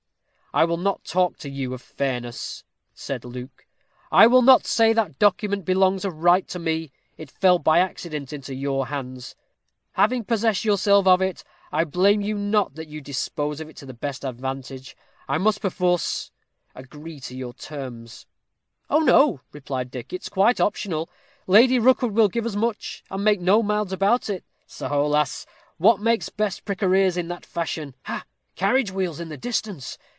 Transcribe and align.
"I 0.53 0.65
will 0.65 0.75
not 0.75 1.05
talk 1.05 1.37
to 1.37 1.49
you 1.49 1.73
of 1.73 1.81
fairness," 1.81 2.65
said 2.93 3.23
Luke; 3.23 3.65
"I 4.11 4.27
will 4.27 4.41
not 4.41 4.65
say 4.65 4.91
that 4.91 5.17
document 5.17 5.63
belongs 5.63 6.03
of 6.03 6.21
right 6.23 6.45
to 6.49 6.59
me. 6.59 6.91
It 7.15 7.31
fell 7.31 7.57
by 7.57 7.79
accident 7.79 8.33
into 8.33 8.53
your 8.53 8.87
hands. 8.87 9.33
Having 9.93 10.25
possessed 10.25 10.65
yourself 10.65 11.07
of 11.07 11.21
it, 11.21 11.45
I 11.71 11.85
blame 11.85 12.19
you 12.19 12.35
not 12.37 12.75
that 12.75 12.89
you 12.89 12.99
dispose 12.99 13.61
of 13.61 13.69
it 13.69 13.77
to 13.77 13.85
the 13.85 13.93
best 13.93 14.25
advantage. 14.25 14.97
I 15.25 15.37
must, 15.37 15.61
perforce, 15.61 16.31
agree 16.75 17.21
to 17.21 17.33
your 17.33 17.53
terms." 17.53 18.25
"Oh, 18.89 18.99
no," 18.99 19.39
replied 19.53 19.89
Dick, 19.89 20.11
"it's 20.11 20.27
quite 20.27 20.59
optional; 20.59 21.09
Lady 21.47 21.79
Rookwood 21.79 22.11
will 22.11 22.27
give 22.27 22.45
as 22.45 22.57
much, 22.57 23.05
and 23.09 23.23
make 23.23 23.39
no 23.39 23.63
mouths 23.63 23.93
about 23.93 24.29
it. 24.29 24.43
Soho, 24.67 25.07
lass! 25.07 25.45
What 25.77 26.01
makes 26.01 26.27
Bess 26.27 26.59
prick 26.59 26.81
her 26.81 26.93
ears 26.93 27.15
in 27.15 27.29
that 27.29 27.45
fashion? 27.45 27.95
Ha! 28.03 28.25
carriage 28.57 28.91
wheels 28.91 29.21
in 29.21 29.29
the 29.29 29.37
distance! 29.37 29.97